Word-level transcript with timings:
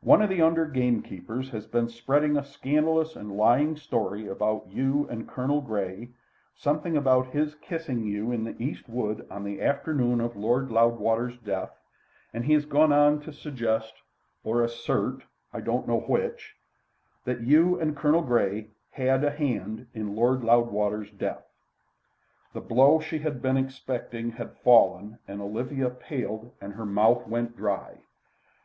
"One 0.00 0.20
of 0.20 0.28
the 0.28 0.42
under 0.42 0.66
gamekeepers 0.66 1.50
has 1.50 1.64
been 1.64 1.88
spreading 1.88 2.36
a 2.36 2.42
scandalous 2.42 3.14
and 3.14 3.36
lying 3.36 3.76
story 3.76 4.26
about 4.26 4.66
you 4.68 5.06
and 5.08 5.28
Colonel 5.28 5.60
Grey, 5.60 6.08
something 6.56 6.96
about 6.96 7.28
his 7.28 7.54
kissing 7.54 8.02
you 8.02 8.32
in 8.32 8.42
the 8.42 8.60
East 8.60 8.88
wood 8.88 9.24
on 9.30 9.44
the 9.44 9.62
afternoon 9.62 10.20
of 10.20 10.34
Lord 10.34 10.72
Loudwater's 10.72 11.38
death, 11.38 11.70
and 12.34 12.44
he 12.46 12.52
has 12.54 12.64
gone 12.64 12.92
on 12.92 13.20
to 13.20 13.32
suggest, 13.32 13.94
or 14.42 14.60
assert 14.64 15.22
I 15.52 15.60
don't 15.60 15.86
know 15.86 16.00
which 16.00 16.56
that 17.24 17.42
you 17.42 17.78
and 17.78 17.96
Colonel 17.96 18.22
Grey 18.22 18.70
had 18.90 19.22
a 19.22 19.30
hand 19.30 19.86
in 19.94 20.16
Lord 20.16 20.42
Loudwater's 20.42 21.12
death." 21.12 21.46
The 22.54 22.60
blow 22.60 22.98
she 22.98 23.20
had 23.20 23.40
been 23.40 23.56
expecting 23.56 24.32
had 24.32 24.56
fallen, 24.64 25.20
and 25.28 25.40
Olivia 25.40 25.90
paled 25.90 26.50
and 26.60 26.72
her 26.72 26.84
mouth 26.84 27.28
went 27.28 27.56
dry. 27.56 27.98